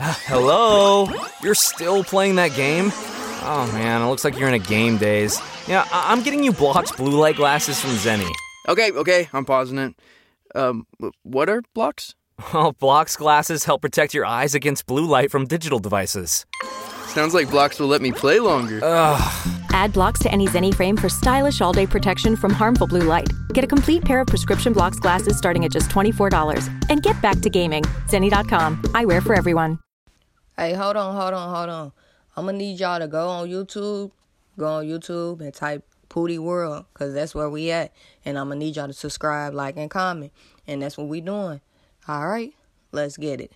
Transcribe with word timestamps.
Hello? 0.00 1.08
You're 1.42 1.54
still 1.54 2.04
playing 2.04 2.36
that 2.36 2.54
game? 2.54 2.90
Oh 3.48 3.68
man, 3.72 4.02
it 4.02 4.06
looks 4.06 4.24
like 4.24 4.38
you're 4.38 4.48
in 4.48 4.54
a 4.54 4.58
game 4.58 4.98
daze. 4.98 5.40
Yeah, 5.66 5.86
I- 5.90 6.12
I'm 6.12 6.22
getting 6.22 6.42
you 6.44 6.52
Blokz 6.52 6.92
blue 6.96 7.18
light 7.18 7.36
glasses 7.36 7.80
from 7.80 7.90
Zenni. 7.92 8.30
Okay, 8.68 8.90
okay, 8.92 9.28
I'm 9.32 9.44
pausing 9.44 9.78
it. 9.78 9.94
Um, 10.54 10.86
what 11.22 11.48
are 11.48 11.62
Blokz? 11.74 12.14
Well, 12.52 12.72
Blokz 12.80 13.16
glasses 13.16 13.64
help 13.64 13.82
protect 13.82 14.12
your 14.14 14.26
eyes 14.26 14.54
against 14.54 14.86
blue 14.86 15.06
light 15.06 15.30
from 15.30 15.46
digital 15.46 15.78
devices. 15.78 16.44
Sounds 17.06 17.32
like 17.34 17.48
Blokz 17.50 17.78
will 17.80 17.86
let 17.86 18.02
me 18.02 18.12
play 18.12 18.38
longer. 18.40 18.80
Add 19.70 19.92
Blokz 19.92 20.20
to 20.20 20.30
any 20.30 20.46
Zenni 20.46 20.74
frame 20.74 20.96
for 20.96 21.08
stylish 21.08 21.60
all 21.60 21.72
day 21.72 21.86
protection 21.86 22.36
from 22.36 22.52
harmful 22.52 22.86
blue 22.86 23.02
light. 23.04 23.28
Get 23.54 23.64
a 23.64 23.66
complete 23.66 24.04
pair 24.04 24.20
of 24.20 24.26
prescription 24.26 24.72
Blokz 24.74 24.98
glasses 24.98 25.38
starting 25.38 25.64
at 25.64 25.70
just 25.70 25.88
$24. 25.90 26.68
And 26.90 27.02
get 27.02 27.20
back 27.22 27.40
to 27.40 27.48
gaming. 27.50 27.82
Zenni.com. 28.08 28.82
Eyewear 28.92 29.22
for 29.22 29.34
everyone. 29.34 29.78
Hey, 30.58 30.72
hold 30.72 30.96
on, 30.96 31.14
hold 31.14 31.34
on, 31.34 31.54
hold 31.54 31.68
on. 31.68 31.92
I'm 32.34 32.46
gonna 32.46 32.56
need 32.56 32.80
y'all 32.80 32.98
to 32.98 33.06
go 33.06 33.28
on 33.28 33.50
YouTube, 33.50 34.10
go 34.56 34.66
on 34.66 34.86
YouTube 34.86 35.42
and 35.42 35.52
type 35.52 35.84
Poody 36.08 36.38
World, 36.38 36.86
cause 36.94 37.12
that's 37.12 37.34
where 37.34 37.50
we 37.50 37.70
at. 37.70 37.92
And 38.24 38.38
I'm 38.38 38.48
gonna 38.48 38.60
need 38.60 38.74
y'all 38.74 38.86
to 38.86 38.94
subscribe, 38.94 39.52
like, 39.52 39.76
and 39.76 39.90
comment. 39.90 40.32
And 40.66 40.80
that's 40.80 40.96
what 40.96 41.08
we 41.08 41.20
doing. 41.20 41.60
All 42.08 42.26
right, 42.26 42.54
let's 42.90 43.18
get 43.18 43.38
it. 43.38 43.52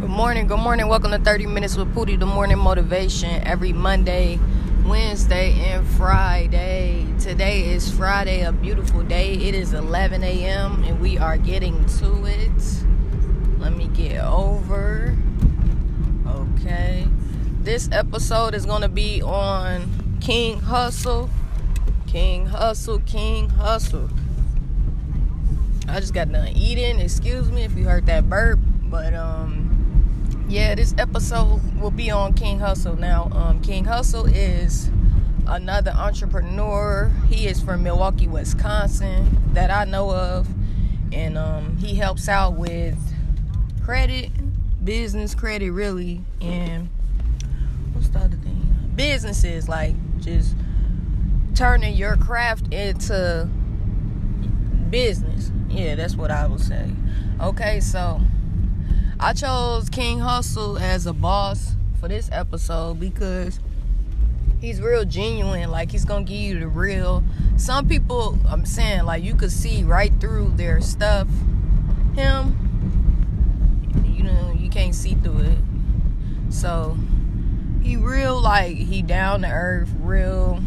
Good 0.00 0.10
morning, 0.10 0.48
good 0.48 0.60
morning. 0.60 0.88
Welcome 0.88 1.12
to 1.12 1.18
30 1.18 1.46
Minutes 1.46 1.78
with 1.78 1.94
Poody, 1.94 2.16
the 2.16 2.26
morning 2.26 2.58
motivation 2.58 3.42
every 3.46 3.72
Monday, 3.72 4.38
Wednesday, 4.84 5.52
and 5.60 5.86
Friday. 5.92 7.06
Today 7.18 7.70
is 7.70 7.90
Friday, 7.90 8.42
a 8.42 8.52
beautiful 8.52 9.02
day. 9.02 9.32
It 9.32 9.54
is 9.54 9.72
11 9.72 10.22
a.m. 10.24 10.84
and 10.84 11.00
we 11.00 11.16
are 11.16 11.38
getting 11.38 11.86
to 11.86 12.26
it. 12.26 12.50
Let 13.58 13.74
me 13.74 13.86
get 13.94 14.22
over. 14.24 15.16
This 17.72 17.88
episode 17.90 18.54
is 18.54 18.66
going 18.66 18.82
to 18.82 18.88
be 18.90 19.22
on 19.22 20.18
King 20.20 20.60
Hussle. 20.60 21.30
King 22.06 22.46
Hussle, 22.46 23.02
King 23.06 23.48
Hussle. 23.48 24.10
I 25.88 25.98
just 25.98 26.12
got 26.12 26.30
done 26.30 26.48
eating. 26.48 27.00
Excuse 27.00 27.50
me 27.50 27.62
if 27.62 27.74
you 27.74 27.84
heard 27.84 28.04
that 28.04 28.28
burp. 28.28 28.58
But, 28.90 29.14
um, 29.14 30.44
yeah, 30.50 30.74
this 30.74 30.94
episode 30.98 31.62
will 31.80 31.90
be 31.90 32.10
on 32.10 32.34
King 32.34 32.58
Hussle. 32.58 32.98
Now, 32.98 33.30
um, 33.32 33.62
King 33.62 33.86
Hussle 33.86 34.30
is 34.30 34.90
another 35.46 35.92
entrepreneur. 35.92 37.10
He 37.30 37.46
is 37.46 37.62
from 37.62 37.84
Milwaukee, 37.84 38.28
Wisconsin, 38.28 39.54
that 39.54 39.70
I 39.70 39.86
know 39.86 40.14
of. 40.14 40.46
And 41.10 41.38
um, 41.38 41.78
he 41.78 41.94
helps 41.94 42.28
out 42.28 42.52
with 42.52 42.98
credit, 43.82 44.28
business 44.84 45.34
credit, 45.34 45.70
really, 45.70 46.20
and 46.42 46.90
what's 47.92 48.08
the 48.08 48.18
other 48.18 48.36
thing? 48.36 48.92
Businesses, 48.94 49.68
like 49.68 49.94
just 50.20 50.54
turning 51.54 51.94
your 51.94 52.16
craft 52.16 52.72
into 52.72 53.48
business. 54.90 55.50
Yeah, 55.68 55.94
that's 55.94 56.16
what 56.16 56.30
I 56.30 56.46
would 56.46 56.60
say. 56.60 56.90
Okay, 57.40 57.80
so 57.80 58.20
I 59.18 59.32
chose 59.32 59.88
King 59.88 60.18
Hussle 60.18 60.80
as 60.80 61.06
a 61.06 61.12
boss 61.12 61.74
for 62.00 62.08
this 62.08 62.28
episode 62.32 63.00
because 63.00 63.60
he's 64.60 64.80
real 64.80 65.04
genuine. 65.04 65.70
Like 65.70 65.90
he's 65.90 66.04
gonna 66.04 66.24
give 66.24 66.38
you 66.38 66.58
the 66.58 66.68
real. 66.68 67.22
Some 67.56 67.88
people, 67.88 68.38
I'm 68.48 68.64
saying, 68.64 69.04
like 69.04 69.22
you 69.22 69.34
could 69.34 69.52
see 69.52 69.84
right 69.84 70.12
through 70.20 70.52
their 70.56 70.80
stuff. 70.80 71.28
Him, 72.14 72.58
you 74.04 74.24
know, 74.24 74.54
you 74.58 74.68
can't 74.68 74.94
see 74.94 75.14
through 75.14 75.38
it. 75.38 75.58
So 76.50 76.96
he 77.82 77.96
real 77.96 78.40
like 78.40 78.76
he 78.76 79.02
down 79.02 79.42
to 79.42 79.48
earth, 79.48 79.90
real 80.00 80.62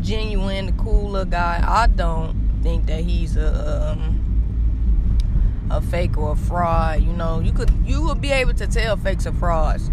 genuine, 0.00 0.66
the 0.66 0.72
cool 0.72 1.10
little 1.10 1.30
guy. 1.30 1.62
I 1.66 1.86
don't 1.86 2.60
think 2.62 2.86
that 2.86 3.02
he's 3.04 3.36
a 3.36 3.92
um, 3.92 5.68
a 5.70 5.80
fake 5.80 6.18
or 6.18 6.32
a 6.32 6.36
fraud. 6.36 7.02
You 7.02 7.12
know, 7.12 7.40
you 7.40 7.52
could 7.52 7.70
you 7.84 8.02
would 8.02 8.20
be 8.20 8.30
able 8.30 8.54
to 8.54 8.66
tell 8.66 8.96
fakes 8.96 9.26
or 9.26 9.32
frauds. 9.32 9.90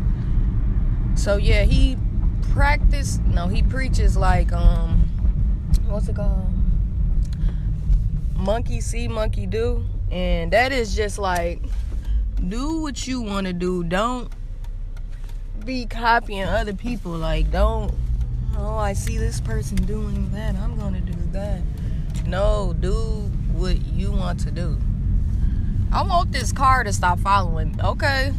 So 1.16 1.38
yeah, 1.38 1.64
he 1.64 1.98
practice. 2.54 3.20
No, 3.28 3.48
he 3.48 3.62
preaches 3.62 4.18
like 4.18 4.52
um, 4.52 5.00
what's 5.88 6.10
it 6.10 6.16
called? 6.16 6.52
Monkey 8.36 8.82
see, 8.82 9.08
monkey 9.08 9.46
do, 9.46 9.86
and 10.12 10.52
that 10.54 10.72
is 10.72 10.96
just 10.96 11.20
like 11.20 11.62
do 12.48 12.82
what 12.82 13.08
you 13.08 13.22
want 13.22 13.48
to 13.48 13.54
do. 13.54 13.84
Don't 13.84 14.32
be 15.68 15.86
copying 15.86 16.44
other 16.44 16.74
people. 16.74 17.12
Like 17.12 17.52
don't. 17.52 17.94
Oh, 18.58 18.78
I 18.78 18.94
see 18.94 19.18
this 19.18 19.40
person 19.42 19.76
doing 19.76 20.32
that. 20.32 20.56
I'm 20.56 20.80
gonna 20.80 21.02
do 21.02 21.14
that. 21.34 21.62
No, 22.26 22.74
do 22.80 22.94
what 23.52 23.86
you 23.88 24.12
want 24.12 24.40
to 24.40 24.52
do. 24.52 24.78
I 25.92 26.04
want 26.04 26.32
this 26.32 26.52
car 26.52 26.84
to 26.84 26.94
stop 26.94 27.20
following. 27.20 27.80
Okay. 27.84 28.34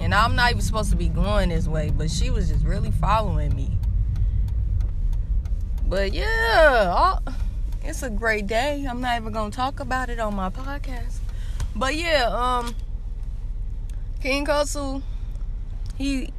And 0.00 0.12
I'm 0.12 0.36
not 0.36 0.50
even 0.50 0.62
supposed 0.62 0.90
to 0.90 0.96
be 0.96 1.08
going 1.08 1.48
this 1.48 1.66
way, 1.66 1.90
but 1.90 2.10
she 2.10 2.28
was 2.28 2.48
just 2.48 2.64
really 2.64 2.90
following 2.90 3.54
me. 3.54 3.78
But 5.86 6.12
yeah, 6.12 7.18
it's 7.82 8.02
a 8.02 8.10
great 8.10 8.48
day. 8.48 8.84
I'm 8.88 9.00
not 9.00 9.20
even 9.20 9.32
gonna 9.32 9.50
talk 9.50 9.80
about 9.80 10.10
it 10.10 10.18
on 10.18 10.34
my 10.34 10.50
podcast. 10.50 11.18
But 11.74 11.94
yeah, 11.94 12.26
um 12.28 12.74
King 14.20 14.44
Hussle, 14.44 15.02
he 15.96 16.32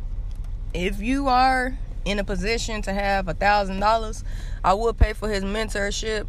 if 0.74 1.02
you 1.02 1.28
are 1.28 1.78
in 2.06 2.20
a 2.20 2.24
position 2.24 2.82
to 2.84 2.94
have 2.94 3.28
a 3.28 3.34
thousand 3.34 3.80
dollars, 3.80 4.24
I 4.64 4.74
will 4.74 4.94
pay 4.94 5.14
for 5.14 5.30
his 5.30 5.44
mentorship. 5.44 6.28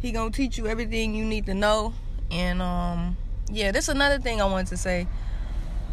He 0.00 0.12
gonna 0.12 0.30
teach 0.30 0.58
you 0.58 0.66
everything 0.66 1.14
you 1.14 1.24
need 1.24 1.46
to 1.46 1.54
know. 1.54 1.94
And 2.30 2.62
um 2.62 3.16
yeah, 3.52 3.72
that's 3.72 3.88
another 3.88 4.18
thing 4.18 4.40
I 4.40 4.44
wanted 4.44 4.68
to 4.68 4.76
say. 4.76 5.06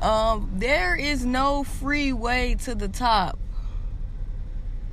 Um, 0.02 0.52
there 0.56 0.96
is 0.96 1.26
no 1.26 1.64
free 1.64 2.14
way 2.14 2.56
to 2.66 2.76
the 2.76 2.88
top. 2.88 3.40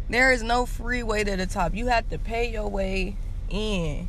There 0.08 0.32
is 0.32 0.42
no 0.42 0.64
free 0.64 1.02
way 1.02 1.24
to 1.24 1.36
the 1.36 1.46
top. 1.46 1.74
You 1.74 1.88
have 1.88 2.08
to 2.10 2.18
pay 2.18 2.50
your 2.50 2.68
way 2.68 3.16
in. 3.50 4.08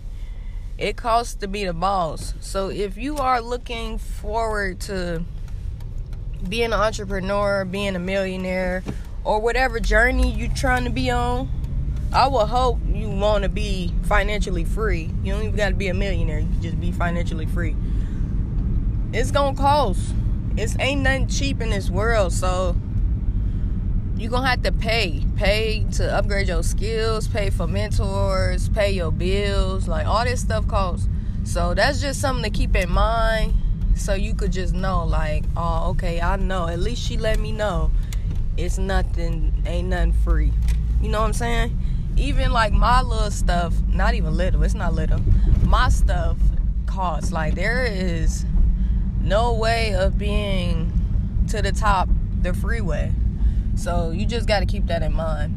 It 0.78 0.96
costs 0.98 1.36
to 1.36 1.48
be 1.48 1.66
the 1.66 1.74
boss. 1.74 2.34
So 2.40 2.70
if 2.70 2.98
you 2.98 3.18
are 3.18 3.42
looking 3.42 3.98
forward 3.98 4.80
to 4.82 5.24
being 6.50 6.66
an 6.66 6.74
entrepreneur, 6.74 7.66
being 7.66 7.96
a 7.96 8.00
millionaire, 8.00 8.84
or 9.24 9.40
whatever 9.42 9.80
journey 9.80 10.32
you're 10.32 10.54
trying 10.54 10.84
to 10.84 10.90
be 10.90 11.10
on, 11.10 11.50
I 12.14 12.28
will 12.28 12.46
hope 12.46 12.80
you 12.88 13.10
want 13.10 13.44
to 13.44 13.50
be 13.50 13.94
financially 14.04 14.64
free. 14.64 15.12
You 15.24 15.34
don't 15.34 15.44
even 15.44 15.56
got 15.56 15.70
to 15.70 15.76
be 15.76 15.88
a 15.88 15.94
millionaire. 15.94 16.40
You 16.40 16.48
just 16.62 16.80
be 16.80 16.92
financially 16.92 17.46
free. 17.46 17.76
It's 19.12 19.32
gonna 19.32 19.58
cost. 19.58 20.14
It's 20.58 20.78
ain't 20.80 21.02
nothing 21.02 21.28
cheap 21.28 21.62
in 21.62 21.70
this 21.70 21.90
world, 21.90 22.32
so 22.32 22.76
you're 24.18 24.32
gonna 24.32 24.48
have 24.48 24.62
to 24.64 24.72
pay. 24.72 25.26
Pay 25.36 25.86
to 25.94 26.14
upgrade 26.16 26.48
your 26.48 26.64
skills, 26.64 27.28
pay 27.28 27.50
for 27.50 27.68
mentors, 27.68 28.70
pay 28.70 28.92
your 28.92 29.12
bills, 29.12 29.88
like 29.88 30.08
all 30.08 30.24
this 30.24 30.42
stuff 30.42 30.68
costs. 30.68 31.10
So 31.44 31.74
that's 31.74 32.02
just 32.02 32.22
something 32.22 32.44
to 32.44 32.50
keep 32.50 32.76
in 32.76 32.90
mind. 32.90 33.54
So 33.96 34.14
you 34.14 34.36
could 34.36 34.52
just 34.52 34.74
know, 34.74 35.06
like, 35.06 35.46
oh, 35.56 35.90
okay, 35.92 36.22
I 36.22 36.36
know. 36.36 36.68
At 36.68 36.80
least 36.80 37.02
she 37.02 37.18
let 37.18 37.40
me 37.40 37.52
know. 37.52 37.92
It's 38.58 38.78
nothing, 38.78 39.64
ain't 39.66 39.88
nothing 39.88 40.14
free. 40.14 40.52
You 41.02 41.10
know 41.10 41.22
what 41.22 41.28
I'm 41.28 41.34
saying? 41.34 41.78
Even 42.18 42.52
like 42.52 42.72
my 42.72 43.02
little 43.02 43.32
stuff, 43.32 43.74
not 43.88 44.14
even 44.14 44.36
little, 44.36 44.64
it's 44.64 44.74
not 44.74 44.94
little. 44.94 45.22
My 45.66 45.90
stuff 45.90 46.38
costs. 46.86 47.32
Like 47.32 47.56
there 47.56 47.86
is 47.86 48.46
no 49.22 49.54
way 49.54 49.96
of 49.96 50.18
being 50.18 50.92
to 51.50 51.62
the 51.62 51.72
top 51.72 52.08
the 52.42 52.54
freeway. 52.54 53.12
So 53.76 54.12
you 54.12 54.26
just 54.26 54.48
got 54.48 54.60
to 54.60 54.66
keep 54.66 54.86
that 54.88 55.04
in 55.04 55.14
mind. 55.14 55.56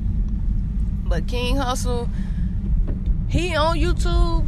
But 1.04 1.28
King 1.28 1.56
Hussle, 1.56 2.08
he 3.28 3.54
on 3.54 3.78
YouTube, 3.78 4.46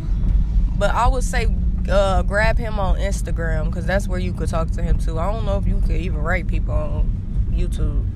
but 0.76 0.90
I 0.90 1.06
would 1.06 1.24
say 1.24 1.46
uh, 1.90 2.22
grab 2.22 2.56
him 2.56 2.78
on 2.78 2.96
Instagram 2.96 3.66
because 3.66 3.86
that's 3.86 4.06
where 4.06 4.18
you 4.18 4.32
could 4.32 4.48
talk 4.48 4.70
to 4.72 4.82
him 4.82 4.98
too. 4.98 5.18
I 5.18 5.30
don't 5.30 5.44
know 5.44 5.58
if 5.58 5.66
you 5.66 5.80
could 5.80 5.96
even 5.96 6.20
write 6.20 6.46
people 6.46 6.74
on 6.74 7.50
YouTube, 7.52 8.06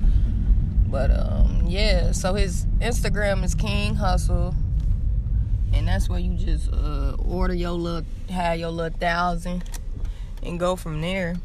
but 0.89 1.11
um, 1.11 1.63
yeah. 1.67 2.11
So 2.11 2.33
his 2.33 2.65
Instagram 2.79 3.43
is 3.43 3.53
King 3.53 3.95
Hussle, 3.95 4.55
and 5.73 5.87
that's 5.87 6.09
where 6.09 6.19
you 6.19 6.35
just 6.37 6.71
uh, 6.71 7.15
order 7.27 7.53
your 7.53 7.71
little, 7.71 8.07
have 8.29 8.59
your 8.59 8.69
little 8.69 8.97
thousand 8.97 9.63
and 10.41 10.59
go 10.59 10.75
from 10.75 11.01
there. 11.01 11.35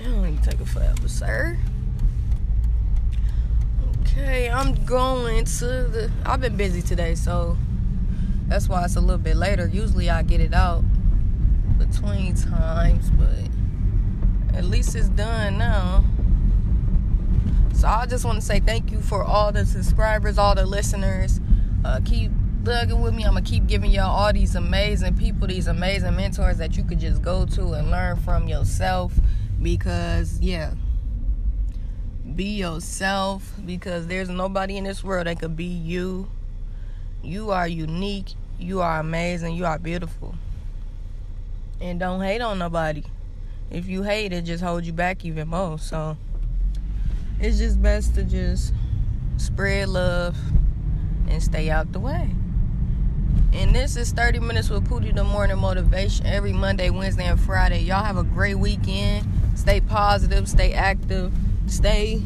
It 0.00 0.04
don't 0.04 0.26
even 0.26 0.38
take 0.38 0.60
a 0.60 0.66
forever, 0.66 1.08
sir. 1.08 1.58
Okay, 4.00 4.50
I'm 4.50 4.74
going 4.84 5.44
to 5.44 5.64
the. 5.64 6.10
I've 6.24 6.40
been 6.40 6.56
busy 6.56 6.82
today, 6.82 7.14
so 7.14 7.56
that's 8.48 8.68
why 8.68 8.84
it's 8.84 8.96
a 8.96 9.00
little 9.00 9.18
bit 9.18 9.36
later. 9.36 9.68
Usually 9.68 10.08
I 10.08 10.22
get 10.22 10.40
it 10.40 10.54
out 10.54 10.82
between 11.78 12.34
times, 12.34 13.10
but 13.10 14.56
at 14.56 14.64
least 14.64 14.96
it's 14.96 15.08
done 15.10 15.58
now. 15.58 16.04
So 17.74 17.86
I 17.86 18.06
just 18.06 18.24
want 18.24 18.40
to 18.40 18.44
say 18.44 18.58
thank 18.58 18.90
you 18.90 19.00
for 19.00 19.22
all 19.22 19.52
the 19.52 19.64
subscribers, 19.64 20.38
all 20.38 20.54
the 20.54 20.66
listeners. 20.66 21.40
Uh, 21.84 22.00
keep 22.04 22.32
thugging 22.64 23.00
with 23.00 23.14
me. 23.14 23.22
I'm 23.22 23.34
gonna 23.34 23.42
keep 23.42 23.66
giving 23.66 23.90
y'all 23.90 24.10
all 24.10 24.32
these 24.32 24.56
amazing 24.56 25.16
people, 25.16 25.46
these 25.46 25.68
amazing 25.68 26.16
mentors 26.16 26.56
that 26.58 26.76
you 26.76 26.84
could 26.84 26.98
just 26.98 27.22
go 27.22 27.46
to 27.46 27.72
and 27.74 27.90
learn 27.90 28.16
from 28.16 28.48
yourself. 28.48 29.12
Because 29.62 30.40
yeah, 30.40 30.72
be 32.34 32.56
yourself. 32.56 33.52
Because 33.64 34.06
there's 34.06 34.28
nobody 34.28 34.76
in 34.76 34.84
this 34.84 35.04
world 35.04 35.26
that 35.26 35.38
could 35.38 35.56
be 35.56 35.64
you. 35.64 36.28
You 37.22 37.50
are 37.50 37.68
unique. 37.68 38.34
You 38.58 38.80
are 38.80 39.00
amazing. 39.00 39.54
You 39.54 39.66
are 39.66 39.78
beautiful. 39.78 40.34
And 41.80 42.00
don't 42.00 42.20
hate 42.20 42.40
on 42.40 42.58
nobody. 42.58 43.04
If 43.70 43.86
you 43.86 44.02
hate, 44.02 44.32
it 44.32 44.42
just 44.42 44.62
holds 44.62 44.86
you 44.86 44.92
back 44.92 45.24
even 45.24 45.48
more. 45.48 45.78
So 45.78 46.16
it's 47.40 47.58
just 47.58 47.80
best 47.82 48.14
to 48.14 48.24
just 48.24 48.72
spread 49.36 49.88
love 49.88 50.36
and 51.28 51.42
stay 51.42 51.70
out 51.70 51.92
the 51.92 52.00
way. 52.00 52.30
And 53.52 53.74
this 53.74 53.96
is 53.96 54.12
30 54.12 54.40
Minutes 54.40 54.68
with 54.70 54.88
Poody 54.88 55.12
the 55.12 55.24
Morning 55.24 55.58
Motivation 55.58 56.26
every 56.26 56.52
Monday, 56.52 56.90
Wednesday, 56.90 57.26
and 57.26 57.40
Friday. 57.40 57.80
Y'all 57.80 58.04
have 58.04 58.16
a 58.16 58.24
great 58.24 58.56
weekend. 58.56 59.26
Stay 59.54 59.80
positive, 59.80 60.48
stay 60.48 60.72
active, 60.72 61.32
stay 61.66 62.22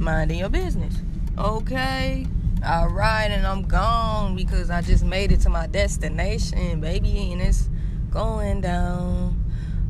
minding 0.00 0.38
your 0.38 0.48
business. 0.48 0.94
Okay? 1.36 2.26
Alright, 2.64 3.30
and 3.30 3.46
I'm 3.46 3.62
gone 3.62 4.34
because 4.34 4.68
I 4.68 4.82
just 4.82 5.04
made 5.04 5.30
it 5.30 5.40
to 5.42 5.48
my 5.48 5.68
destination, 5.68 6.80
baby, 6.80 7.32
and 7.32 7.40
it's 7.40 7.68
going 8.10 8.60
down, 8.60 9.44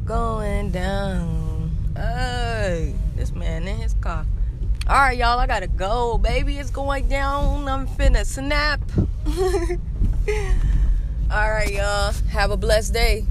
going 0.05 0.71
down. 0.71 1.71
Hey, 1.97 2.95
this 3.17 3.33
man 3.33 3.67
in 3.67 3.79
his 3.79 3.95
car. 3.95 4.27
Alright, 4.87 5.19
y'all, 5.19 5.39
I 5.39 5.47
gotta 5.47 5.67
go, 5.67 6.19
baby. 6.19 6.59
It's 6.59 6.71
going 6.71 7.09
down. 7.09 7.69
I'm 7.69 7.87
finna 7.87 8.25
snap. 8.25 8.81
Alright, 11.31 11.73
y'all. 11.73 12.13
Have 12.31 12.51
a 12.51 12.57
blessed 12.57 12.93
day. 12.93 13.25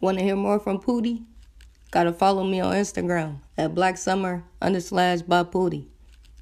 Want 0.00 0.18
to 0.18 0.24
hear 0.24 0.36
more 0.36 0.60
from 0.60 0.78
Poody? 0.78 1.22
Gotta 1.90 2.12
follow 2.12 2.44
me 2.44 2.60
on 2.60 2.74
Instagram 2.74 3.38
at 3.56 3.74
Black 3.74 3.96
Summer 3.96 4.44
under 4.60 4.80
slash 4.80 5.22
by 5.22 5.42
Poody. 5.42 5.88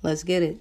Let's 0.03 0.23
get 0.23 0.43
it. 0.43 0.59